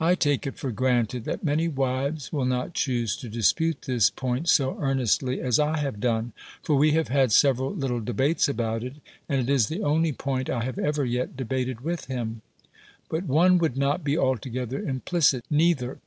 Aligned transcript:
I 0.00 0.14
take 0.14 0.46
it 0.46 0.56
for 0.56 0.70
granted, 0.70 1.24
that 1.24 1.42
many 1.42 1.66
wives 1.66 2.32
will 2.32 2.44
not 2.44 2.74
choose 2.74 3.16
to 3.16 3.28
dispute 3.28 3.82
this 3.86 4.08
point 4.08 4.48
so 4.48 4.78
earnestly 4.78 5.40
as 5.40 5.58
I 5.58 5.78
have 5.78 5.98
done; 5.98 6.32
for 6.62 6.76
we 6.76 6.92
have 6.92 7.08
had 7.08 7.32
several 7.32 7.74
little 7.74 7.98
debates 7.98 8.48
about 8.48 8.84
it; 8.84 8.98
and 9.28 9.40
it 9.40 9.50
is 9.52 9.66
the 9.66 9.82
only 9.82 10.12
point 10.12 10.48
I 10.48 10.62
have 10.62 10.78
ever 10.78 11.04
yet 11.04 11.36
debated 11.36 11.80
with 11.80 12.04
him; 12.04 12.42
but 13.08 13.24
one 13.24 13.58
would 13.58 13.76
not 13.76 14.04
be 14.04 14.16
altogether 14.16 14.78
implicit 14.78 15.44
neither. 15.50 15.98